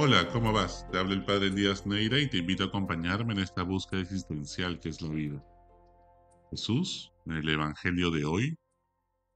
Hola, 0.00 0.28
¿cómo 0.30 0.52
vas? 0.52 0.88
Te 0.92 0.98
habla 0.98 1.14
el 1.14 1.24
Padre 1.24 1.48
Elías 1.48 1.84
Neira 1.84 2.20
y 2.20 2.30
te 2.30 2.36
invito 2.36 2.62
a 2.62 2.66
acompañarme 2.68 3.32
en 3.32 3.40
esta 3.40 3.64
búsqueda 3.64 4.00
existencial 4.00 4.78
que 4.78 4.90
es 4.90 5.02
la 5.02 5.08
vida. 5.08 5.44
Jesús, 6.52 7.10
en 7.26 7.32
el 7.32 7.48
Evangelio 7.48 8.12
de 8.12 8.24
hoy, 8.24 8.56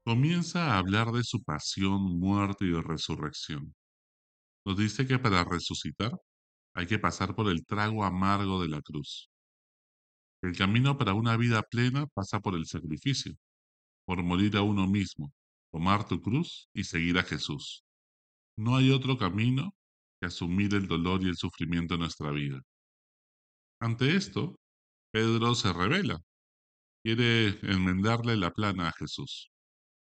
comienza 0.05 0.71
a 0.71 0.77
hablar 0.77 1.11
de 1.11 1.25
su 1.25 1.43
pasión, 1.43 2.17
muerte 2.17 2.63
y 2.63 2.71
resurrección. 2.79 3.75
Nos 4.65 4.77
dice 4.77 5.05
que 5.05 5.19
para 5.19 5.43
resucitar 5.43 6.13
hay 6.73 6.87
que 6.87 6.97
pasar 6.97 7.35
por 7.35 7.49
el 7.49 7.65
trago 7.65 8.05
amargo 8.05 8.61
de 8.61 8.69
la 8.69 8.81
cruz. 8.81 9.29
El 10.41 10.55
camino 10.55 10.97
para 10.97 11.13
una 11.13 11.35
vida 11.35 11.61
plena 11.63 12.07
pasa 12.07 12.39
por 12.39 12.55
el 12.55 12.67
sacrificio, 12.67 13.33
por 14.05 14.23
morir 14.23 14.55
a 14.55 14.61
uno 14.61 14.87
mismo, 14.87 15.33
tomar 15.73 16.07
tu 16.07 16.21
cruz 16.21 16.69
y 16.73 16.85
seguir 16.85 17.17
a 17.17 17.23
Jesús. 17.23 17.83
No 18.55 18.77
hay 18.77 18.91
otro 18.91 19.17
camino 19.17 19.73
asumir 20.25 20.73
el 20.75 20.87
dolor 20.87 21.23
y 21.23 21.29
el 21.29 21.35
sufrimiento 21.35 21.95
en 21.95 22.01
nuestra 22.01 22.31
vida. 22.31 22.61
Ante 23.81 24.15
esto, 24.15 24.55
Pedro 25.11 25.55
se 25.55 25.73
revela, 25.73 26.19
quiere 27.03 27.59
enmendarle 27.63 28.37
la 28.37 28.51
plana 28.51 28.89
a 28.89 28.93
Jesús. 28.93 29.49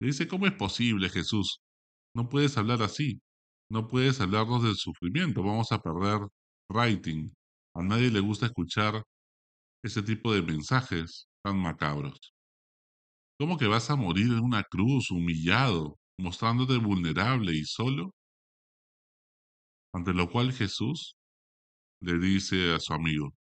Le 0.01 0.09
dice, 0.09 0.29
¿cómo 0.29 0.46
es 0.46 0.52
posible, 0.55 1.09
Jesús? 1.10 1.60
No 2.15 2.29
puedes 2.29 2.56
hablar 2.59 2.82
así, 2.82 3.20
no 3.70 3.88
puedes 3.88 4.20
hablarnos 4.20 4.62
del 4.62 4.77
sufrimiento, 4.77 5.42
vamos 5.42 5.73
a 5.73 5.80
perder 5.80 6.20
writing. 6.70 7.32
A 7.74 7.82
nadie 7.82 8.10
le 8.10 8.20
gusta 8.20 8.46
escuchar 8.46 9.02
ese 9.84 10.02
tipo 10.02 10.32
de 10.32 10.43
mensajes 10.43 11.29
tan 11.45 11.59
macabros. 11.59 12.32
¿Cómo 13.38 13.59
que 13.59 13.66
vas 13.66 13.91
a 13.91 13.96
morir 13.96 14.27
en 14.27 14.41
una 14.41 14.62
cruz, 14.65 15.10
humillado, 15.10 15.99
mostrándote 16.18 16.79
vulnerable 16.79 17.52
y 17.54 17.65
solo? 17.65 18.12
Ante 19.97 20.13
lo 20.13 20.30
cual 20.30 20.52
Jesús 20.52 21.16
le 22.02 22.19
dice 22.19 22.75
a 22.75 22.80
su 22.80 22.93
amigo, 22.93 23.35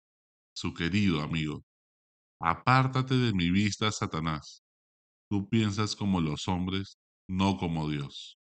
su 0.54 0.74
querido 0.74 1.22
amigo, 1.22 1.64
apártate 2.38 3.14
de 3.14 3.32
mi 3.32 3.50
vista, 3.50 3.90
Satanás. 3.90 4.62
Tú 5.30 5.48
piensas 5.48 5.96
como 5.96 6.20
los 6.20 6.48
hombres, 6.48 6.98
no 7.26 7.56
como 7.56 7.88
Dios. 7.88 8.36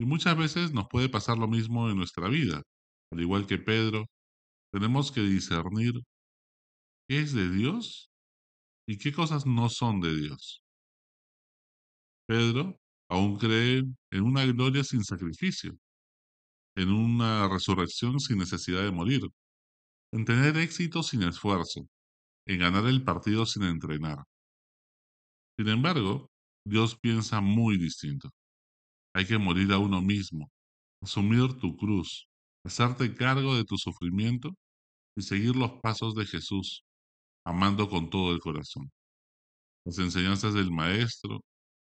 Y 0.00 0.06
muchas 0.06 0.34
veces 0.34 0.72
nos 0.72 0.86
puede 0.88 1.10
pasar 1.10 1.36
lo 1.36 1.46
mismo 1.46 1.90
en 1.90 1.98
nuestra 1.98 2.26
vida. 2.30 2.62
Al 3.10 3.20
igual 3.20 3.46
que 3.46 3.58
Pedro, 3.58 4.06
tenemos 4.72 5.12
que 5.12 5.20
discernir 5.20 5.92
qué 7.06 7.20
es 7.20 7.34
de 7.34 7.50
Dios 7.50 8.08
y 8.88 8.96
qué 8.96 9.12
cosas 9.12 9.44
no 9.44 9.68
son 9.68 10.00
de 10.00 10.16
Dios. 10.16 10.64
Pedro 12.26 12.78
aún 13.10 13.36
cree 13.36 13.82
en 14.10 14.22
una 14.22 14.46
gloria 14.46 14.82
sin 14.82 15.04
sacrificio, 15.04 15.76
en 16.76 16.90
una 16.90 17.48
resurrección 17.48 18.20
sin 18.20 18.38
necesidad 18.38 18.82
de 18.82 18.92
morir, 18.92 19.22
en 20.12 20.24
tener 20.24 20.56
éxito 20.56 21.02
sin 21.02 21.22
esfuerzo, 21.22 21.86
en 22.46 22.58
ganar 22.60 22.86
el 22.86 23.04
partido 23.04 23.46
sin 23.46 23.64
entrenar. 23.64 24.24
Sin 25.58 25.68
embargo, 25.68 26.30
Dios 26.64 26.98
piensa 26.98 27.40
muy 27.40 27.78
distinto. 27.78 28.30
Hay 29.14 29.26
que 29.26 29.38
morir 29.38 29.72
a 29.72 29.78
uno 29.78 30.00
mismo, 30.00 30.50
asumir 31.02 31.54
tu 31.58 31.76
cruz, 31.76 32.26
hacerte 32.64 33.14
cargo 33.14 33.54
de 33.56 33.64
tu 33.64 33.76
sufrimiento 33.76 34.50
y 35.16 35.22
seguir 35.22 35.56
los 35.56 35.72
pasos 35.82 36.14
de 36.14 36.24
Jesús, 36.24 36.84
amando 37.44 37.88
con 37.88 38.08
todo 38.08 38.32
el 38.32 38.40
corazón. 38.40 38.90
Las 39.84 39.98
enseñanzas 39.98 40.54
del 40.54 40.70
Maestro 40.70 41.40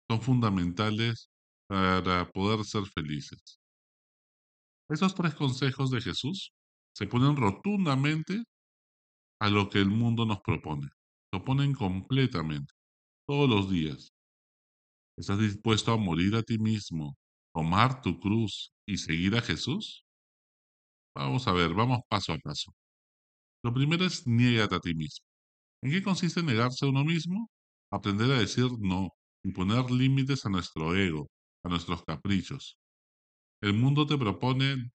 son 0.09 0.21
fundamentales 0.21 1.29
para 1.67 2.29
poder 2.29 2.63
ser 2.63 2.85
felices. 2.85 3.59
Esos 4.89 5.13
tres 5.15 5.35
consejos 5.35 5.91
de 5.91 6.01
Jesús 6.01 6.53
se 6.95 7.07
ponen 7.07 7.35
rotundamente 7.35 8.43
a 9.39 9.49
lo 9.49 9.69
que 9.69 9.79
el 9.79 9.89
mundo 9.89 10.25
nos 10.25 10.41
propone. 10.41 10.87
Se 11.31 11.39
oponen 11.39 11.73
completamente, 11.73 12.73
todos 13.27 13.49
los 13.49 13.69
días. 13.69 14.11
¿Estás 15.17 15.39
dispuesto 15.39 15.91
a 15.91 15.97
morir 15.97 16.35
a 16.35 16.43
ti 16.43 16.57
mismo, 16.57 17.17
tomar 17.53 18.01
tu 18.01 18.19
cruz 18.19 18.71
y 18.87 18.97
seguir 18.97 19.35
a 19.35 19.41
Jesús? 19.41 20.05
Vamos 21.15 21.47
a 21.47 21.53
ver, 21.53 21.73
vamos 21.73 21.99
paso 22.07 22.33
a 22.33 22.37
paso. 22.37 22.71
Lo 23.63 23.73
primero 23.73 24.05
es 24.05 24.25
niégate 24.27 24.75
a 24.75 24.79
ti 24.79 24.93
mismo. 24.95 25.25
¿En 25.83 25.91
qué 25.91 26.03
consiste 26.03 26.43
negarse 26.43 26.85
a 26.85 26.89
uno 26.89 27.03
mismo? 27.03 27.49
Aprender 27.91 28.31
a 28.31 28.39
decir 28.39 28.67
no 28.79 29.09
y 29.43 29.51
poner 29.51 29.89
límites 29.91 30.45
a 30.45 30.49
nuestro 30.49 30.95
ego, 30.95 31.27
a 31.63 31.69
nuestros 31.69 32.03
caprichos. 32.03 32.77
El 33.61 33.73
mundo 33.73 34.05
te 34.05 34.17
propone 34.17 34.91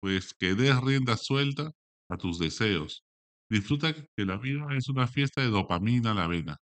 pues 0.00 0.34
que 0.34 0.54
des 0.54 0.80
rienda 0.80 1.16
suelta 1.16 1.72
a 2.08 2.16
tus 2.16 2.38
deseos. 2.38 3.02
Disfruta 3.50 3.94
que 3.94 4.24
la 4.24 4.36
vida 4.36 4.66
es 4.76 4.88
una 4.88 5.06
fiesta 5.06 5.40
de 5.40 5.48
dopamina 5.48 6.12
a 6.12 6.14
la 6.14 6.26
vena. 6.26 6.56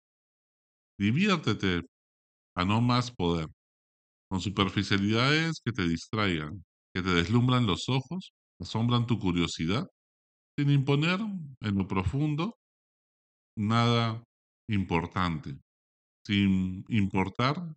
Diviértete 1.00 1.82
a 2.56 2.66
no 2.66 2.82
más 2.82 3.12
poder, 3.12 3.48
con 4.30 4.42
superficialidades 4.42 5.62
que 5.64 5.72
te 5.72 5.88
distraigan, 5.88 6.64
que 6.94 7.02
te 7.02 7.10
deslumbran 7.10 7.66
los 7.66 7.90
ojos, 7.90 8.34
asombran 8.60 9.08
tu 9.08 9.20
curiosidad, 9.20 9.88
sin 10.58 10.70
imponer 10.70 11.20
en 11.20 11.76
lo 11.76 11.88
profundo 11.88 12.56
nada 13.58 14.24
importante, 14.70 15.58
sin 16.26 16.86
importar 16.90 17.76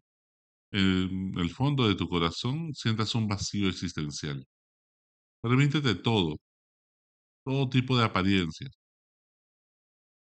en 0.75 1.39
el 1.39 1.51
fondo 1.51 1.89
de 1.89 1.95
tu 1.95 2.09
corazón 2.09 2.75
sientas 2.75 3.15
un 3.15 3.29
vacío 3.29 3.69
existencial. 3.69 4.45
Permítete 5.43 5.95
todo, 5.95 6.37
todo 7.45 7.69
tipo 7.69 7.97
de 7.97 8.05
apariencias, 8.05 8.73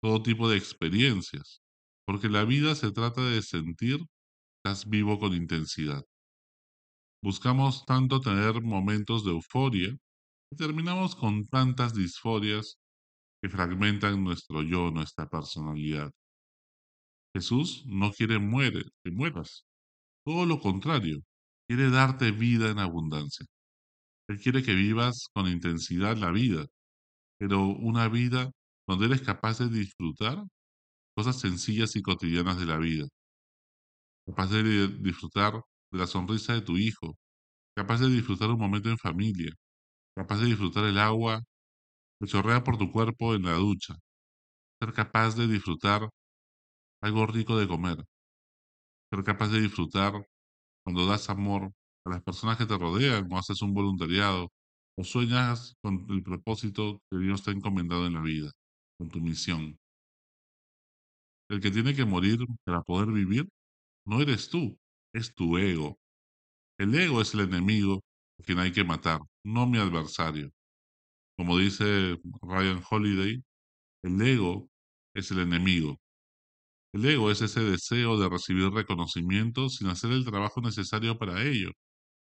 todo 0.02 0.22
tipo 0.22 0.48
de 0.48 0.56
experiencias, 0.58 1.62
porque 2.06 2.28
la 2.28 2.44
vida 2.44 2.74
se 2.74 2.92
trata 2.92 3.22
de 3.22 3.42
sentir 3.42 4.00
estás 4.64 4.88
vivo 4.88 5.18
con 5.18 5.34
intensidad. 5.34 6.04
Buscamos 7.20 7.84
tanto 7.84 8.20
tener 8.20 8.62
momentos 8.62 9.24
de 9.24 9.32
euforia 9.32 9.96
y 10.52 10.56
terminamos 10.56 11.16
con 11.16 11.46
tantas 11.48 11.94
disforias 11.94 12.76
que 13.42 13.48
fragmentan 13.48 14.22
nuestro 14.22 14.62
yo, 14.62 14.92
nuestra 14.92 15.28
personalidad. 15.28 16.12
Jesús 17.34 17.84
no 17.86 18.12
quiere 18.12 18.38
muere, 18.38 18.82
que 19.02 19.10
mueras. 19.10 19.64
Todo 20.24 20.46
lo 20.46 20.58
contrario, 20.60 21.18
quiere 21.68 21.90
darte 21.90 22.30
vida 22.32 22.70
en 22.70 22.78
abundancia. 22.78 23.46
Él 24.28 24.40
quiere 24.40 24.62
que 24.62 24.74
vivas 24.74 25.28
con 25.34 25.48
intensidad 25.48 26.16
la 26.16 26.30
vida, 26.32 26.66
pero 27.38 27.66
una 27.66 28.08
vida 28.08 28.50
donde 28.88 29.06
eres 29.06 29.22
capaz 29.22 29.58
de 29.60 29.68
disfrutar 29.70 30.44
cosas 31.16 31.40
sencillas 31.40 31.96
y 31.96 32.02
cotidianas 32.02 32.58
de 32.60 32.66
la 32.66 32.78
vida. 32.78 33.06
Capaz 34.26 34.48
de 34.50 34.88
disfrutar 34.88 35.52
de 35.92 35.98
la 35.98 36.06
sonrisa 36.06 36.54
de 36.54 36.62
tu 36.62 36.76
hijo, 36.76 37.16
capaz 37.76 38.00
de 38.00 38.08
disfrutar 38.10 38.50
un 38.50 38.58
momento 38.60 38.90
en 38.90 38.98
familia, 38.98 39.52
capaz 40.16 40.38
de 40.40 40.46
disfrutar 40.46 40.84
el 40.86 40.98
agua 40.98 41.42
que 42.20 42.26
chorrea 42.28 42.64
por 42.64 42.78
tu 42.78 42.92
cuerpo 42.92 43.34
en 43.34 43.44
la 43.44 43.54
ducha, 43.54 43.96
ser 44.80 44.92
capaz 44.94 45.36
de 45.36 45.48
disfrutar 45.48 46.08
algo 47.02 47.26
rico 47.26 47.58
de 47.58 47.68
comer, 47.68 47.98
ser 49.12 49.24
capaz 49.24 49.48
de 49.48 49.60
disfrutar 49.60 50.26
cuando 50.82 51.06
das 51.06 51.28
amor 51.28 51.70
a 52.06 52.10
las 52.10 52.22
personas 52.22 52.56
que 52.56 52.64
te 52.64 52.78
rodean 52.78 53.30
o 53.30 53.36
haces 53.36 53.60
un 53.60 53.74
voluntariado 53.74 54.50
o 54.96 55.04
sueñas 55.04 55.74
con 55.82 56.06
el 56.08 56.22
propósito 56.22 57.00
que 57.10 57.18
Dios 57.18 57.42
te 57.42 57.50
ha 57.50 57.54
encomendado 57.54 58.06
en 58.06 58.14
la 58.14 58.22
vida, 58.22 58.50
con 58.98 59.10
tu 59.10 59.20
misión. 59.20 59.78
El 61.50 61.60
que 61.60 61.70
tiene 61.70 61.94
que 61.94 62.06
morir 62.06 62.38
para 62.64 62.80
poder 62.82 63.12
vivir 63.12 63.46
no 64.06 64.22
eres 64.22 64.48
tú, 64.48 64.78
es 65.14 65.34
tu 65.34 65.58
ego. 65.58 65.98
El 66.78 66.94
ego 66.94 67.20
es 67.20 67.34
el 67.34 67.40
enemigo 67.40 68.00
a 68.40 68.42
quien 68.42 68.58
hay 68.60 68.72
que 68.72 68.82
matar, 68.82 69.20
no 69.44 69.66
mi 69.66 69.76
adversario. 69.76 70.50
Como 71.36 71.58
dice 71.58 72.18
Ryan 72.40 72.82
Holiday, 72.90 73.42
el 74.04 74.22
ego 74.22 74.68
es 75.14 75.30
el 75.30 75.40
enemigo, 75.40 75.98
el 76.92 77.04
ego 77.06 77.30
es 77.30 77.40
ese 77.42 77.60
deseo 77.60 78.18
de 78.18 78.28
recibir 78.28 78.70
reconocimiento 78.70 79.68
sin 79.70 79.88
hacer 79.88 80.12
el 80.12 80.24
trabajo 80.24 80.60
necesario 80.60 81.18
para 81.18 81.42
ello. 81.42 81.70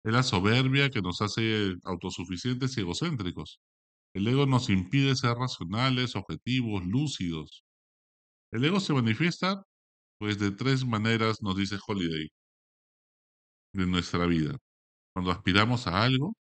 Es 0.05 0.12
la 0.12 0.23
soberbia 0.23 0.91
que 0.91 1.03
nos 1.03 1.20
hace 1.23 1.75
autosuficientes 1.85 2.76
y 2.76 2.81
egocéntricos. 2.81 3.61
El 4.14 4.29
ego 4.29 4.47
nos 4.47 4.70
impide 4.70 5.14
ser 5.17 5.35
racionales, 5.37 6.17
objetivos, 6.17 6.85
lúcidos. 6.87 7.64
El 8.53 8.64
ego 8.64 8.81
se 8.81 8.94
manifiesta, 8.94 9.62
pues, 10.19 10.38
de 10.38 10.53
tres 10.53 10.87
maneras, 10.87 11.43
nos 11.43 11.56
dice 11.56 11.79
Holiday, 11.87 12.29
en 13.75 13.91
nuestra 13.91 14.26
vida. 14.26 14.56
Cuando 15.14 15.32
aspiramos 15.32 15.87
a 15.87 16.03
algo, 16.05 16.35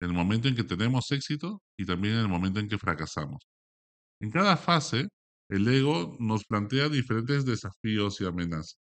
en 0.00 0.10
el 0.10 0.14
momento 0.16 0.48
en 0.48 0.56
que 0.56 0.64
tenemos 0.64 1.10
éxito 1.12 1.62
y 1.78 1.86
también 1.86 2.14
en 2.14 2.20
el 2.22 2.28
momento 2.28 2.60
en 2.60 2.68
que 2.68 2.78
fracasamos. 2.78 3.42
En 4.20 4.30
cada 4.30 4.56
fase, 4.56 5.08
el 5.52 5.68
ego 5.68 6.16
nos 6.18 6.44
plantea 6.46 6.88
diferentes 6.88 7.44
desafíos 7.44 8.20
y 8.20 8.26
amenazas 8.26 8.78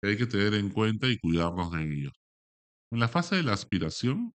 que 0.00 0.10
hay 0.10 0.16
que 0.16 0.26
tener 0.26 0.54
en 0.54 0.70
cuenta 0.70 1.08
y 1.08 1.18
cuidarnos 1.18 1.70
de 1.72 1.82
ellos. 1.84 2.12
En 2.92 3.00
la 3.00 3.08
fase 3.08 3.36
de 3.36 3.44
la 3.44 3.54
aspiración, 3.54 4.32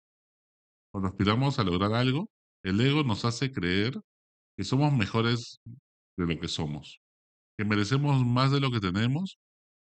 Cuando 0.93 1.09
aspiramos 1.09 1.59
a 1.59 1.63
lograr 1.63 1.93
algo, 1.93 2.29
el 2.63 2.81
ego 2.81 3.03
nos 3.03 3.25
hace 3.25 3.51
creer 3.51 3.99
que 4.57 4.63
somos 4.63 4.93
mejores 4.93 5.59
de 6.17 6.25
lo 6.27 6.39
que 6.39 6.47
somos, 6.47 6.99
que 7.57 7.65
merecemos 7.65 8.25
más 8.25 8.51
de 8.51 8.59
lo 8.59 8.71
que 8.71 8.79
tenemos 8.79 9.37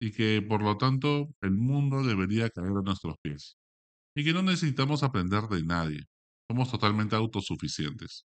y 0.02 0.12
que 0.12 0.42
por 0.42 0.62
lo 0.64 0.78
tanto 0.78 1.30
el 1.42 1.52
mundo 1.52 2.04
debería 2.04 2.50
caer 2.50 2.72
a 2.72 2.82
nuestros 2.84 3.16
pies. 3.24 3.58
Y 4.16 4.26
que 4.26 4.34
no 4.34 4.42
necesitamos 4.44 5.04
aprender 5.04 5.44
de 5.44 5.64
nadie. 5.64 6.02
Somos 6.50 6.72
totalmente 6.72 7.16
autosuficientes. 7.16 8.26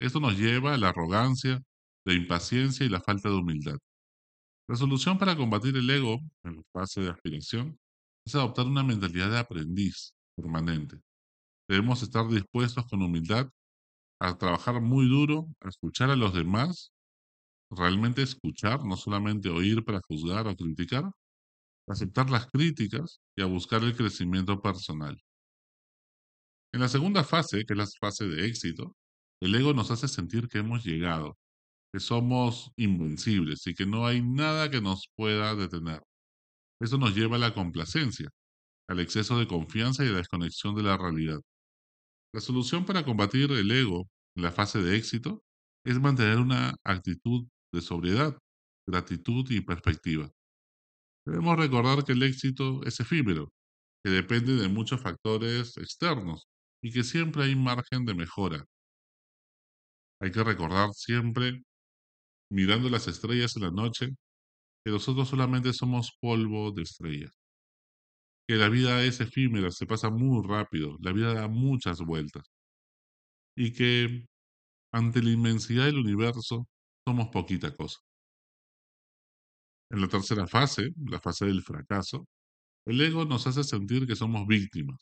Esto 0.00 0.20
nos 0.20 0.38
lleva 0.38 0.74
a 0.74 0.78
la 0.78 0.90
arrogancia, 0.90 1.60
la 2.04 2.14
impaciencia 2.14 2.84
y 2.86 2.88
la 2.88 3.00
falta 3.00 3.28
de 3.28 3.36
humildad. 3.36 3.78
La 4.68 4.76
solución 4.76 5.18
para 5.18 5.36
combatir 5.36 5.76
el 5.76 5.90
ego 5.90 6.20
en 6.44 6.56
la 6.56 6.62
fase 6.72 7.00
de 7.00 7.10
aspiración 7.10 7.78
es 8.24 8.34
adoptar 8.34 8.66
una 8.66 8.84
mentalidad 8.84 9.30
de 9.30 9.38
aprendiz 9.38 10.14
permanente. 10.36 11.00
Debemos 11.68 12.02
estar 12.02 12.28
dispuestos 12.28 12.86
con 12.86 13.02
humildad 13.02 13.48
a 14.20 14.36
trabajar 14.36 14.80
muy 14.80 15.08
duro, 15.08 15.48
a 15.60 15.68
escuchar 15.68 16.10
a 16.10 16.16
los 16.16 16.34
demás, 16.34 16.92
realmente 17.70 18.22
escuchar, 18.22 18.84
no 18.84 18.96
solamente 18.96 19.48
oír 19.48 19.84
para 19.84 20.00
juzgar 20.06 20.46
o 20.46 20.56
criticar, 20.56 21.10
aceptar 21.88 22.30
las 22.30 22.46
críticas 22.46 23.20
y 23.36 23.42
a 23.42 23.46
buscar 23.46 23.82
el 23.82 23.96
crecimiento 23.96 24.60
personal. 24.60 25.20
En 26.72 26.80
la 26.80 26.88
segunda 26.88 27.24
fase, 27.24 27.64
que 27.64 27.72
es 27.72 27.76
la 27.76 27.86
fase 27.86 28.28
de 28.28 28.46
éxito, 28.46 28.94
el 29.40 29.54
ego 29.54 29.72
nos 29.72 29.90
hace 29.90 30.06
sentir 30.06 30.48
que 30.48 30.58
hemos 30.58 30.84
llegado, 30.84 31.36
que 31.92 32.00
somos 32.00 32.72
invencibles 32.76 33.66
y 33.66 33.74
que 33.74 33.86
no 33.86 34.06
hay 34.06 34.22
nada 34.22 34.70
que 34.70 34.80
nos 34.80 35.08
pueda 35.16 35.54
detener. 35.54 36.02
Eso 36.80 36.98
nos 36.98 37.14
lleva 37.14 37.36
a 37.36 37.40
la 37.40 37.54
complacencia, 37.54 38.30
al 38.88 39.00
exceso 39.00 39.38
de 39.38 39.48
confianza 39.48 40.04
y 40.04 40.08
a 40.08 40.12
la 40.12 40.18
desconexión 40.18 40.74
de 40.74 40.82
la 40.82 40.96
realidad. 40.96 41.40
La 42.32 42.40
solución 42.40 42.84
para 42.84 43.04
combatir 43.04 43.50
el 43.52 43.70
ego 43.70 44.08
en 44.36 44.44
la 44.44 44.52
fase 44.52 44.80
de 44.82 44.96
éxito 44.96 45.42
es 45.84 46.00
mantener 46.00 46.38
una 46.38 46.76
actitud 46.84 47.46
de 47.72 47.80
sobriedad, 47.80 48.38
gratitud 48.86 49.50
y 49.50 49.60
perspectiva. 49.60 50.30
Debemos 51.26 51.58
recordar 51.58 52.04
que 52.04 52.12
el 52.12 52.22
éxito 52.22 52.82
es 52.84 53.00
efímero, 53.00 53.52
que 54.04 54.10
depende 54.10 54.56
de 54.56 54.68
muchos 54.68 55.00
factores 55.00 55.76
externos 55.76 56.46
y 56.82 56.92
que 56.92 57.04
siempre 57.04 57.44
hay 57.44 57.56
margen 57.56 58.04
de 58.04 58.14
mejora. 58.14 58.64
Hay 60.20 60.30
que 60.32 60.42
recordar 60.44 60.90
siempre, 60.92 61.62
mirando 62.50 62.88
las 62.88 63.08
estrellas 63.08 63.56
en 63.56 63.62
la 63.62 63.70
noche, 63.70 64.08
que 64.84 64.90
nosotros 64.90 65.28
solamente 65.28 65.72
somos 65.72 66.12
polvo 66.20 66.72
de 66.72 66.82
estrellas. 66.82 67.32
Que 68.48 68.56
la 68.56 68.68
vida 68.68 69.04
es 69.04 69.20
efímera, 69.20 69.70
se 69.70 69.86
pasa 69.86 70.10
muy 70.10 70.46
rápido, 70.46 70.96
la 71.00 71.12
vida 71.12 71.34
da 71.34 71.48
muchas 71.48 72.00
vueltas. 72.00 72.50
Y 73.56 73.72
que 73.72 74.26
ante 74.92 75.22
la 75.22 75.30
inmensidad 75.30 75.86
del 75.86 75.98
universo 75.98 76.66
somos 77.06 77.28
poquita 77.28 77.74
cosa. 77.74 77.98
En 79.92 80.00
la 80.00 80.08
tercera 80.08 80.46
fase, 80.46 80.90
la 80.96 81.20
fase 81.20 81.46
del 81.46 81.62
fracaso, 81.62 82.26
el 82.86 83.00
ego 83.00 83.24
nos 83.24 83.46
hace 83.46 83.64
sentir 83.64 84.06
que 84.06 84.16
somos 84.16 84.46
víctimas, 84.46 84.98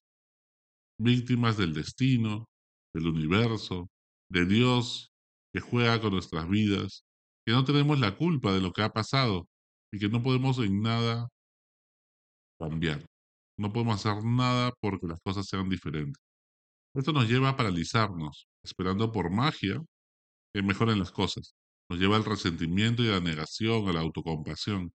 víctimas 0.98 1.56
del 1.56 1.74
destino, 1.74 2.46
del 2.94 3.06
universo, 3.06 3.88
de 4.30 4.46
Dios 4.46 5.10
que 5.52 5.60
juega 5.60 6.00
con 6.00 6.12
nuestras 6.12 6.48
vidas, 6.48 7.04
que 7.48 7.54
no 7.54 7.64
tenemos 7.64 7.98
la 7.98 8.14
culpa 8.14 8.52
de 8.52 8.60
lo 8.60 8.74
que 8.74 8.82
ha 8.82 8.90
pasado 8.90 9.48
y 9.90 9.98
que 9.98 10.10
no 10.10 10.22
podemos 10.22 10.58
en 10.58 10.82
nada 10.82 11.28
cambiar. 12.60 13.06
No 13.58 13.72
podemos 13.72 14.04
hacer 14.04 14.22
nada 14.22 14.70
porque 14.82 15.06
las 15.06 15.18
cosas 15.24 15.46
sean 15.46 15.70
diferentes. 15.70 16.22
Esto 16.94 17.10
nos 17.10 17.26
lleva 17.26 17.48
a 17.48 17.56
paralizarnos, 17.56 18.48
esperando 18.62 19.10
por 19.10 19.30
magia 19.30 19.82
que 20.52 20.62
mejoren 20.62 20.98
las 20.98 21.10
cosas 21.10 21.54
nos 21.90 21.98
lleva 21.98 22.16
al 22.16 22.26
resentimiento 22.26 23.02
y 23.02 23.08
a 23.08 23.12
la 23.12 23.20
negación, 23.20 23.88
a 23.88 23.94
la 23.94 24.00
autocompasión. 24.00 24.92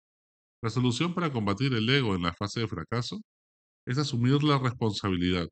La 0.63 0.71
solución 0.71 1.13
para 1.13 1.31
combatir 1.31 1.71
el 1.75 1.87
ego 1.87 2.15
en 2.15 2.23
la 2.23 2.33
fase 2.33 2.61
de 2.61 2.67
fracaso 2.67 3.21
es 3.85 3.99
asumir 3.99 4.41
la 4.41 4.57
responsabilidad, 4.57 5.47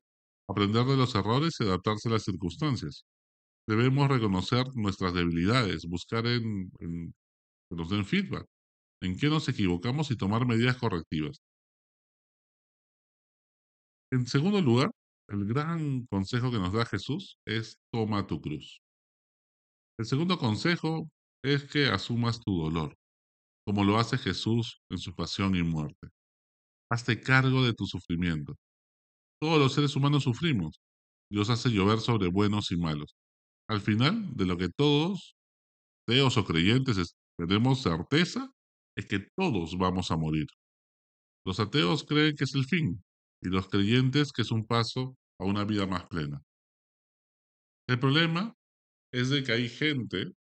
aprender 0.48 0.84
de 0.84 0.96
los 0.96 1.14
errores 1.14 1.54
y 1.60 1.62
adaptarse 1.62 2.08
a 2.08 2.12
las 2.14 2.24
circunstancias. 2.24 3.04
Debemos 3.68 4.08
reconocer 4.08 4.64
nuestras 4.76 5.12
debilidades, 5.12 5.86
buscar 5.86 6.26
en, 6.26 6.70
que 6.80 7.76
nos 7.76 7.90
den 7.90 8.06
feedback, 8.06 8.46
en 9.02 9.18
qué 9.18 9.28
nos 9.28 9.46
equivocamos 9.46 10.10
y 10.10 10.16
tomar 10.16 10.46
medidas 10.46 10.78
correctivas. 10.78 11.42
En 14.10 14.26
segundo 14.26 14.62
lugar, 14.62 14.90
el 15.28 15.44
gran 15.44 16.06
consejo 16.06 16.50
que 16.50 16.56
nos 16.56 16.72
da 16.72 16.86
Jesús 16.86 17.36
es 17.46 17.76
toma 17.92 18.26
tu 18.26 18.40
cruz. 18.40 18.80
El 19.98 20.06
segundo 20.06 20.38
consejo 20.38 21.10
es 21.44 21.64
que 21.64 21.88
asumas 21.88 22.40
tu 22.40 22.62
dolor, 22.62 22.96
como 23.66 23.84
lo 23.84 23.98
hace 23.98 24.16
Jesús 24.16 24.80
en 24.88 24.96
su 24.96 25.14
pasión 25.14 25.54
y 25.54 25.62
muerte. 25.62 26.08
Hazte 26.90 27.20
cargo 27.20 27.62
de 27.62 27.74
tu 27.74 27.84
sufrimiento. 27.84 28.54
Todos 29.38 29.58
los 29.58 29.74
seres 29.74 29.94
humanos 29.94 30.22
sufrimos. 30.22 30.80
Dios 31.30 31.50
hace 31.50 31.68
llover 31.68 32.00
sobre 32.00 32.28
buenos 32.28 32.70
y 32.70 32.78
malos. 32.78 33.14
Al 33.68 33.80
final, 33.80 34.34
de 34.34 34.46
lo 34.46 34.56
que 34.56 34.70
todos, 34.70 35.36
teos 36.06 36.36
o 36.38 36.44
creyentes, 36.44 37.14
tenemos 37.38 37.82
certeza, 37.82 38.50
es 38.96 39.06
que 39.06 39.26
todos 39.36 39.76
vamos 39.76 40.10
a 40.10 40.16
morir. 40.16 40.46
Los 41.46 41.60
ateos 41.60 42.04
creen 42.04 42.34
que 42.34 42.44
es 42.44 42.54
el 42.54 42.64
fin 42.64 43.02
y 43.42 43.48
los 43.48 43.68
creyentes 43.68 44.32
que 44.32 44.42
es 44.42 44.50
un 44.50 44.66
paso 44.66 45.16
a 45.40 45.44
una 45.44 45.64
vida 45.64 45.86
más 45.86 46.06
plena. 46.08 46.42
El 47.88 47.98
problema 47.98 48.54
es 49.12 49.30
de 49.30 49.44
que 49.44 49.52
hay 49.52 49.68
gente 49.68 50.32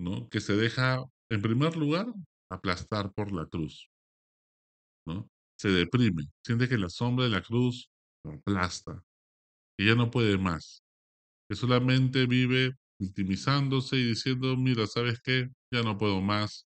¿no? 0.00 0.28
que 0.30 0.40
se 0.40 0.56
deja, 0.56 1.04
en 1.30 1.42
primer 1.42 1.76
lugar, 1.76 2.06
aplastar 2.50 3.12
por 3.12 3.32
la 3.32 3.46
cruz. 3.46 3.88
¿no? 5.06 5.28
Se 5.58 5.68
deprime, 5.68 6.24
siente 6.44 6.68
que 6.68 6.78
la 6.78 6.88
sombra 6.88 7.24
de 7.24 7.30
la 7.30 7.42
cruz 7.42 7.90
lo 8.24 8.32
aplasta, 8.32 9.04
que 9.76 9.86
ya 9.86 9.94
no 9.94 10.10
puede 10.10 10.38
más, 10.38 10.82
que 11.52 11.56
solamente 11.56 12.24
vive 12.24 12.72
victimizándose 12.98 13.96
y 13.96 14.04
diciendo, 14.08 14.56
mira, 14.56 14.86
¿sabes 14.86 15.20
qué? 15.22 15.50
Ya 15.70 15.82
no 15.82 15.98
puedo 15.98 16.22
más, 16.22 16.66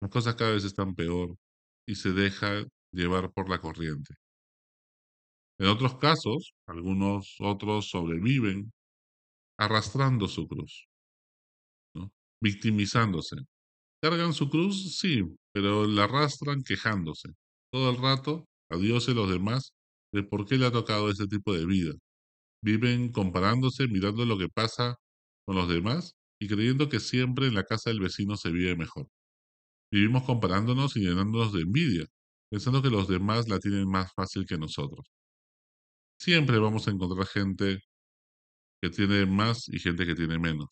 las 0.00 0.12
cosas 0.12 0.36
cada 0.36 0.52
vez 0.52 0.62
están 0.62 0.94
peor 0.94 1.34
y 1.88 1.96
se 1.96 2.12
deja 2.12 2.64
llevar 2.92 3.32
por 3.32 3.50
la 3.50 3.60
corriente. 3.60 4.14
En 5.58 5.66
otros 5.66 5.96
casos, 5.96 6.54
algunos 6.68 7.34
otros 7.40 7.88
sobreviven 7.90 8.72
arrastrando 9.58 10.28
su 10.28 10.46
cruz 10.46 10.86
victimizándose. 12.40 13.38
Cargan 14.00 14.34
su 14.34 14.50
cruz, 14.50 14.98
sí, 15.00 15.24
pero 15.52 15.84
la 15.84 16.04
arrastran 16.04 16.62
quejándose 16.62 17.30
todo 17.72 17.90
el 17.90 17.96
rato 17.96 18.44
a 18.70 18.76
Dios 18.76 19.08
y 19.08 19.10
a 19.10 19.14
los 19.14 19.30
demás 19.30 19.72
de 20.12 20.22
por 20.22 20.46
qué 20.46 20.58
le 20.58 20.66
ha 20.66 20.70
tocado 20.70 21.10
ese 21.10 21.26
tipo 21.26 21.52
de 21.52 21.66
vida. 21.66 21.92
Viven 22.62 23.12
comparándose, 23.12 23.88
mirando 23.88 24.24
lo 24.24 24.38
que 24.38 24.48
pasa 24.48 24.96
con 25.46 25.56
los 25.56 25.68
demás 25.68 26.14
y 26.40 26.48
creyendo 26.48 26.88
que 26.88 27.00
siempre 27.00 27.46
en 27.46 27.54
la 27.54 27.64
casa 27.64 27.90
del 27.90 28.00
vecino 28.00 28.36
se 28.36 28.50
vive 28.50 28.76
mejor. 28.76 29.08
Vivimos 29.92 30.24
comparándonos 30.24 30.96
y 30.96 31.00
llenándonos 31.00 31.52
de 31.52 31.62
envidia, 31.62 32.06
pensando 32.50 32.82
que 32.82 32.90
los 32.90 33.08
demás 33.08 33.48
la 33.48 33.58
tienen 33.58 33.88
más 33.88 34.12
fácil 34.14 34.46
que 34.46 34.58
nosotros. 34.58 35.06
Siempre 36.18 36.58
vamos 36.58 36.88
a 36.88 36.92
encontrar 36.92 37.26
gente 37.26 37.80
que 38.82 38.90
tiene 38.90 39.26
más 39.26 39.68
y 39.68 39.78
gente 39.78 40.06
que 40.06 40.14
tiene 40.14 40.38
menos. 40.38 40.68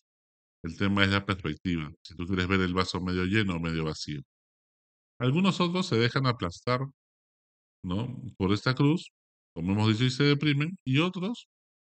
El 0.63 0.77
tema 0.77 1.03
es 1.03 1.11
la 1.11 1.25
perspectiva, 1.25 1.91
si 2.03 2.15
tú 2.15 2.25
quieres 2.27 2.47
ver 2.47 2.61
el 2.61 2.73
vaso 2.73 3.01
medio 3.01 3.25
lleno 3.25 3.55
o 3.55 3.59
medio 3.59 3.85
vacío. 3.85 4.21
Algunos 5.19 5.61
otros 5.61 5.87
se 5.87 5.95
dejan 5.97 6.27
aplastar, 6.27 6.81
¿no? 7.83 8.21
Por 8.37 8.51
esta 8.53 8.75
cruz, 8.75 9.11
como 9.53 9.73
hemos 9.73 9.89
dicho, 9.89 10.05
y 10.05 10.09
se 10.11 10.23
deprimen, 10.23 10.77
y 10.85 10.99
otros, 10.99 11.47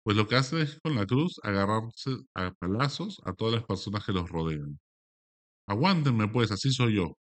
pues 0.04 0.18
lo 0.18 0.28
que 0.28 0.36
hacen 0.36 0.60
es 0.60 0.80
con 0.84 0.96
la 0.96 1.06
cruz 1.06 1.40
agarrarse 1.44 2.18
a 2.36 2.52
palazos 2.54 3.22
a 3.26 3.34
todas 3.34 3.56
las 3.56 3.64
personas 3.66 4.06
que 4.06 4.14
los 4.14 4.30
rodean. 4.30 4.80
Aguántenme 5.68 6.28
pues, 6.28 6.52
así 6.52 6.72
soy 6.72 6.96
yo, 6.96 7.18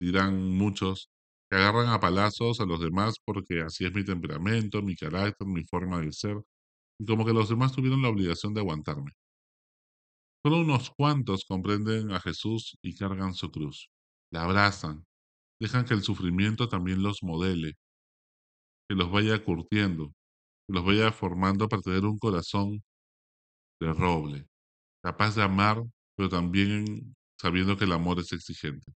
dirán 0.00 0.50
muchos, 0.56 1.10
que 1.50 1.56
agarran 1.58 1.88
a 1.88 2.00
palazos 2.00 2.60
a 2.60 2.66
los 2.66 2.80
demás 2.80 3.16
porque 3.24 3.62
así 3.62 3.84
es 3.84 3.92
mi 3.94 4.04
temperamento, 4.04 4.82
mi 4.82 4.96
carácter, 4.96 5.46
mi 5.46 5.64
forma 5.64 6.00
de 6.00 6.12
ser, 6.12 6.36
y 7.00 7.06
como 7.06 7.24
que 7.26 7.32
los 7.32 7.48
demás 7.48 7.72
tuvieron 7.72 8.02
la 8.02 8.08
obligación 8.08 8.54
de 8.54 8.60
aguantarme. 8.60 9.12
Solo 10.44 10.60
unos 10.60 10.90
cuantos 10.90 11.44
comprenden 11.46 12.12
a 12.12 12.20
Jesús 12.20 12.76
y 12.82 12.94
cargan 12.94 13.34
su 13.34 13.50
cruz. 13.50 13.88
La 14.30 14.44
abrazan. 14.44 15.04
Dejan 15.60 15.86
que 15.86 15.94
el 15.94 16.02
sufrimiento 16.02 16.68
también 16.68 17.02
los 17.02 17.22
modele, 17.22 17.74
que 18.88 18.96
los 18.96 19.10
vaya 19.10 19.42
curtiendo, 19.42 20.12
los 20.68 20.84
vaya 20.84 21.12
formando 21.12 21.68
para 21.68 21.82
tener 21.82 22.04
un 22.04 22.18
corazón 22.18 22.82
de 23.80 23.92
roble, 23.92 24.46
capaz 25.02 25.34
de 25.34 25.42
amar, 25.42 25.82
pero 26.16 26.28
también 26.28 27.14
sabiendo 27.40 27.76
que 27.76 27.84
el 27.84 27.92
amor 27.92 28.20
es 28.20 28.32
exigente. 28.32 28.92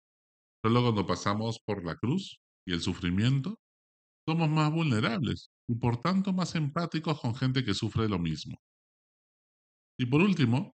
Solo 0.64 0.82
cuando 0.82 1.06
pasamos 1.06 1.60
por 1.64 1.84
la 1.84 1.96
cruz 1.96 2.40
y 2.66 2.72
el 2.72 2.80
sufrimiento, 2.80 3.58
somos 4.26 4.48
más 4.48 4.72
vulnerables 4.72 5.50
y 5.68 5.74
por 5.74 6.00
tanto 6.00 6.32
más 6.32 6.54
empáticos 6.54 7.20
con 7.20 7.34
gente 7.34 7.64
que 7.64 7.74
sufre 7.74 8.08
lo 8.08 8.18
mismo. 8.18 8.58
Y 9.98 10.06
por 10.06 10.20
último, 10.20 10.74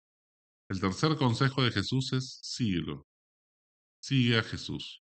el 0.69 0.79
tercer 0.79 1.15
consejo 1.17 1.63
de 1.63 1.71
Jesús 1.71 2.13
es 2.13 2.39
síguelo. 2.41 3.05
Sigue 4.01 4.37
a 4.37 4.43
Jesús. 4.43 5.01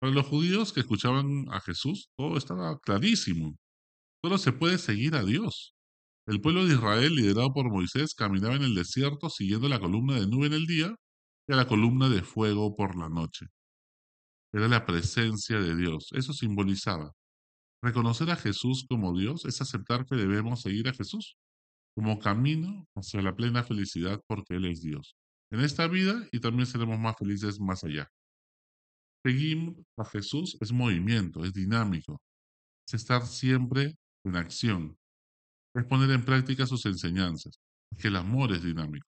Para 0.00 0.12
los 0.12 0.26
judíos 0.26 0.72
que 0.72 0.80
escuchaban 0.80 1.46
a 1.50 1.60
Jesús, 1.60 2.08
todo 2.16 2.36
estaba 2.36 2.78
clarísimo. 2.78 3.56
Solo 4.22 4.38
se 4.38 4.52
puede 4.52 4.78
seguir 4.78 5.14
a 5.14 5.24
Dios. 5.24 5.74
El 6.26 6.40
pueblo 6.40 6.66
de 6.66 6.74
Israel, 6.74 7.14
liderado 7.14 7.52
por 7.52 7.70
Moisés, 7.70 8.14
caminaba 8.14 8.56
en 8.56 8.62
el 8.62 8.74
desierto 8.74 9.30
siguiendo 9.30 9.68
la 9.68 9.78
columna 9.80 10.18
de 10.18 10.26
nube 10.26 10.48
en 10.48 10.54
el 10.54 10.66
día 10.66 10.94
y 11.48 11.52
a 11.52 11.56
la 11.56 11.68
columna 11.68 12.08
de 12.08 12.22
fuego 12.22 12.74
por 12.74 12.96
la 12.96 13.08
noche. 13.08 13.46
Era 14.52 14.66
la 14.68 14.84
presencia 14.84 15.60
de 15.60 15.76
Dios. 15.76 16.08
Eso 16.12 16.32
simbolizaba. 16.32 17.12
Reconocer 17.82 18.30
a 18.30 18.36
Jesús 18.36 18.86
como 18.88 19.16
Dios 19.16 19.44
es 19.44 19.60
aceptar 19.60 20.04
que 20.04 20.16
debemos 20.16 20.62
seguir 20.62 20.88
a 20.88 20.94
Jesús 20.94 21.36
como 21.94 22.18
camino 22.18 22.86
hacia 22.96 23.22
la 23.22 23.34
plena 23.36 23.62
felicidad 23.62 24.20
porque 24.26 24.56
Él 24.56 24.64
es 24.66 24.80
Dios. 24.80 25.14
En 25.50 25.60
esta 25.60 25.86
vida 25.86 26.28
y 26.32 26.40
también 26.40 26.66
seremos 26.66 26.98
más 26.98 27.16
felices 27.16 27.60
más 27.60 27.84
allá. 27.84 28.08
Seguir 29.24 29.74
a 29.96 30.04
Jesús 30.04 30.56
es 30.60 30.72
movimiento, 30.72 31.44
es 31.44 31.52
dinámico, 31.52 32.20
es 32.86 32.94
estar 32.94 33.26
siempre 33.26 33.94
en 34.28 34.36
acción, 34.36 34.96
es 35.74 35.84
poner 35.86 36.10
en 36.10 36.24
práctica 36.24 36.66
sus 36.66 36.84
enseñanzas, 36.86 37.58
que 37.98 38.08
el 38.08 38.16
amor 38.16 38.52
es 38.52 38.62
dinámico. 38.62 39.06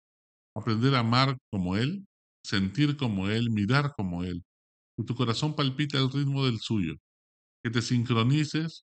Aprender 0.54 0.94
a 0.94 1.00
amar 1.00 1.36
como 1.50 1.76
Él, 1.76 2.06
sentir 2.44 2.96
como 2.96 3.28
Él, 3.28 3.50
mirar 3.50 3.94
como 3.96 4.24
Él, 4.24 4.44
que 4.96 5.04
tu 5.04 5.14
corazón 5.14 5.54
palpite 5.54 5.96
al 5.96 6.10
ritmo 6.10 6.44
del 6.44 6.58
suyo, 6.58 6.94
que 7.62 7.70
te 7.70 7.82
sincronices 7.82 8.84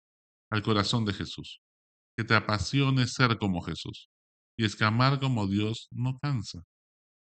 al 0.51 0.61
corazón 0.61 1.05
de 1.05 1.13
Jesús, 1.13 1.61
que 2.17 2.23
te 2.23 2.35
apasione 2.35 3.07
ser 3.07 3.37
como 3.37 3.61
Jesús. 3.61 4.09
Y 4.57 4.65
es 4.65 4.75
que 4.75 4.83
amar 4.83 5.19
como 5.19 5.47
Dios 5.47 5.87
no 5.91 6.19
cansa. 6.19 6.61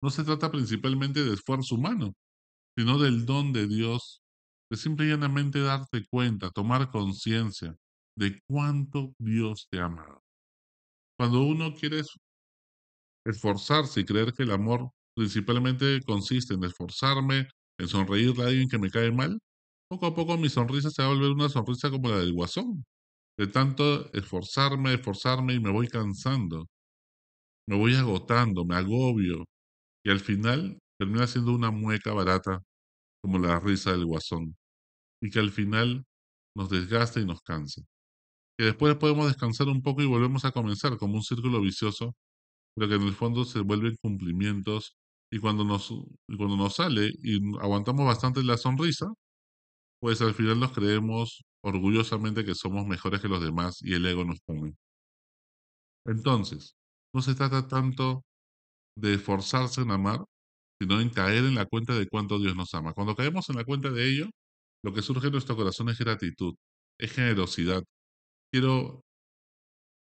No 0.02 0.10
se 0.10 0.24
trata 0.24 0.52
principalmente 0.52 1.24
de 1.24 1.34
esfuerzo 1.34 1.76
humano, 1.76 2.14
sino 2.78 3.00
del 3.00 3.26
don 3.26 3.54
de 3.54 3.68
Dios, 3.68 4.22
de 4.70 4.78
simple 4.78 5.06
y 5.06 5.10
llanamente 5.10 5.62
darte 5.62 6.06
cuenta, 6.10 6.50
tomar 6.50 6.92
conciencia 6.92 7.76
de 8.18 8.40
cuánto 8.48 9.14
Dios 9.20 9.68
te 9.70 9.80
ama. 9.80 10.20
Cuando 11.18 11.42
uno 11.44 11.74
quiere 11.74 12.02
esforzarse 13.26 14.02
y 14.02 14.06
creer 14.06 14.34
que 14.34 14.44
el 14.44 14.52
amor 14.52 14.90
principalmente 15.16 16.00
consiste 16.06 16.54
en 16.56 16.64
esforzarme, 16.64 17.48
en 17.80 17.88
sonreírle 17.88 18.44
a 18.44 18.48
alguien 18.48 18.68
que 18.70 18.80
me 18.80 18.90
cae 18.90 19.12
mal, 19.12 19.40
poco 19.90 20.08
a 20.08 20.16
poco 20.16 20.38
mi 20.38 20.50
sonrisa 20.50 20.90
se 20.90 21.02
va 21.04 21.10
a 21.10 21.14
volver 21.14 21.32
una 21.32 21.50
sonrisa 21.50 21.90
como 21.92 22.10
la 22.10 22.18
del 22.18 22.34
guasón. 22.34 22.84
De 23.38 23.48
tanto 23.48 24.12
esforzarme, 24.14 24.94
esforzarme 24.96 25.56
y 25.56 25.60
me 25.60 25.72
voy 25.72 25.88
cansando. 25.90 26.68
Me 27.68 27.78
voy 27.78 27.96
agotando, 27.96 28.66
me 28.66 28.76
agobio. 28.76 29.46
Y 30.06 30.12
al 30.12 30.20
final 30.22 30.80
termina 31.00 31.28
siendo 31.28 31.54
una 31.54 31.72
mueca 31.72 32.14
barata 32.14 32.62
como 33.24 33.40
la 33.40 33.60
risa 33.60 33.92
del 33.94 34.06
guasón. 34.06 34.58
Y 35.22 35.32
que 35.32 35.40
al 35.40 35.52
final 35.52 36.06
nos 36.56 36.70
desgasta 36.70 37.20
y 37.22 37.26
nos 37.26 37.42
cansa. 37.44 37.84
Que 38.58 38.66
después 38.66 38.96
podemos 38.98 39.28
descansar 39.28 39.68
un 39.68 39.82
poco 39.82 40.02
y 40.02 40.06
volvemos 40.08 40.46
a 40.46 40.52
comenzar 40.52 40.98
como 40.98 41.16
un 41.16 41.24
círculo 41.24 41.62
vicioso, 41.62 42.16
pero 42.76 42.90
que 42.90 42.96
en 42.96 43.04
el 43.04 43.14
fondo 43.14 43.46
se 43.46 43.62
vuelven 43.62 43.96
cumplimientos 44.02 44.96
y 45.32 45.40
cuando 45.40 45.64
nos, 45.66 45.90
cuando 46.38 46.58
nos 46.58 46.76
sale 46.76 47.12
y 47.24 47.40
aguantamos 47.60 48.06
bastante 48.06 48.44
la 48.44 48.58
sonrisa, 48.58 49.08
pues 50.00 50.22
al 50.22 50.34
final 50.36 50.60
nos 50.60 50.74
creemos 50.74 51.44
orgullosamente 51.64 52.46
que 52.46 52.56
somos 52.56 52.86
mejores 52.88 53.22
que 53.22 53.30
los 53.30 53.44
demás 53.44 53.80
y 53.82 53.94
el 53.94 54.06
ego 54.06 54.26
nos 54.26 54.40
come. 54.46 54.76
Entonces, 56.06 56.76
no 57.14 57.22
se 57.22 57.36
trata 57.36 57.68
tanto 57.68 58.24
de 58.98 59.16
esforzarse 59.16 59.82
en 59.82 59.92
amar, 59.92 60.22
sino 60.82 61.02
en 61.02 61.10
caer 61.10 61.46
en 61.46 61.56
la 61.56 61.66
cuenta 61.66 61.96
de 61.96 62.08
cuánto 62.08 62.40
Dios 62.40 62.56
nos 62.56 62.74
ama. 62.76 62.94
Cuando 62.94 63.16
caemos 63.16 63.50
en 63.50 63.58
la 63.58 63.66
cuenta 63.66 63.92
de 63.92 64.10
ello, 64.10 64.30
lo 64.84 64.94
que 64.94 65.02
surge 65.02 65.28
en 65.28 65.34
nuestro 65.34 65.56
corazón 65.56 65.90
es 65.90 66.00
gratitud, 66.00 66.56
es 67.00 67.14
generosidad. 67.14 67.84
Quiero 68.54 69.04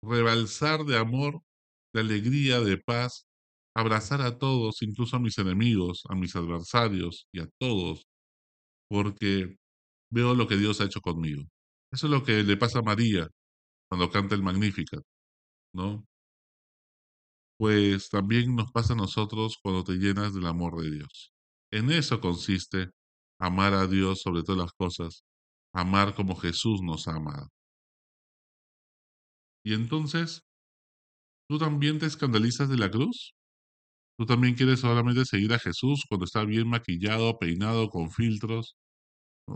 rebalsar 0.02 0.84
de 0.84 0.98
amor, 0.98 1.40
de 1.94 2.00
alegría, 2.00 2.60
de 2.60 2.78
paz, 2.78 3.26
abrazar 3.74 4.20
a 4.22 4.38
todos, 4.38 4.82
incluso 4.82 5.16
a 5.16 5.20
mis 5.20 5.38
enemigos, 5.38 6.02
a 6.08 6.14
mis 6.14 6.36
adversarios 6.36 7.26
y 7.32 7.40
a 7.40 7.48
todos, 7.58 8.06
porque 8.88 9.56
veo 10.12 10.34
lo 10.34 10.48
que 10.48 10.56
Dios 10.56 10.80
ha 10.80 10.86
hecho 10.86 11.00
conmigo. 11.00 11.44
Eso 11.92 12.06
es 12.06 12.12
lo 12.12 12.24
que 12.24 12.42
le 12.44 12.56
pasa 12.56 12.80
a 12.80 12.82
María 12.82 13.28
cuando 13.90 14.10
canta 14.10 14.34
el 14.34 14.42
Magnificat, 14.42 15.02
¿no? 15.74 16.06
Pues 17.58 18.08
también 18.10 18.54
nos 18.54 18.70
pasa 18.72 18.92
a 18.94 18.96
nosotros 18.96 19.58
cuando 19.62 19.84
te 19.84 19.94
llenas 19.94 20.34
del 20.34 20.46
amor 20.46 20.80
de 20.82 20.90
Dios. 20.90 21.32
En 21.72 21.90
eso 21.90 22.20
consiste 22.20 22.90
amar 23.40 23.74
a 23.74 23.86
Dios 23.86 24.22
sobre 24.22 24.42
todas 24.42 24.60
las 24.62 24.72
cosas, 24.72 25.24
amar 25.72 26.14
como 26.14 26.36
Jesús 26.36 26.80
nos 26.82 27.08
ha 27.08 27.16
amado. 27.16 27.48
Y 29.64 29.75
entonces, 29.75 30.42
¿tú 31.49 31.59
también 31.59 31.99
te 31.99 32.06
escandalizas 32.06 32.68
de 32.68 32.76
la 32.76 32.90
cruz? 32.90 33.33
¿Tú 34.18 34.26
también 34.26 34.54
quieres 34.54 34.80
solamente 34.80 35.25
seguir 35.25 35.52
a 35.52 35.59
Jesús 35.59 36.04
cuando 36.09 36.25
está 36.26 36.44
bien 36.44 36.68
maquillado, 36.68 37.38
peinado, 37.38 37.88
con 37.90 38.11
filtros, 38.11 38.76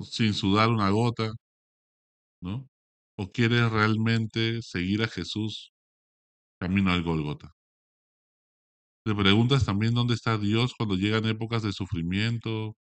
sin 0.03 0.35
sudar 0.35 0.71
una 0.71 0.91
gota? 0.91 1.33
¿No? 2.43 2.69
¿O 3.19 3.31
quieres 3.31 3.71
realmente 3.71 4.62
seguir 4.62 5.03
a 5.03 5.09
Jesús 5.09 5.73
camino 6.61 6.93
al 6.93 7.03
Golgota? 7.03 7.53
¿Te 9.05 9.15
preguntas 9.15 9.65
también 9.65 9.95
dónde 9.95 10.15
está 10.15 10.38
Dios 10.38 10.75
cuando 10.77 10.95
llegan 10.95 11.25
épocas 11.27 11.62
de 11.62 11.73
sufrimiento, 11.73 12.77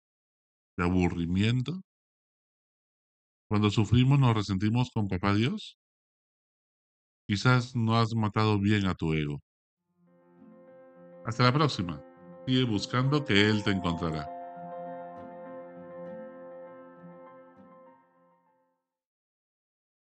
de 0.78 0.84
aburrimiento? 0.84 1.82
Cuando 3.50 3.70
sufrimos 3.70 4.18
nos 4.20 4.34
resentimos 4.34 4.90
con 4.92 5.08
papá 5.08 5.34
Dios. 5.34 5.76
Quizás 7.28 7.76
no 7.76 7.94
has 7.94 8.14
matado 8.14 8.58
bien 8.58 8.86
a 8.86 8.94
tu 8.94 9.12
ego. 9.12 9.42
Hasta 11.26 11.44
la 11.44 11.52
próxima. 11.52 12.02
Sigue 12.46 12.64
buscando 12.64 13.22
que 13.22 13.50
Él 13.50 13.62
te 13.62 13.70
encontrará. 13.70 14.37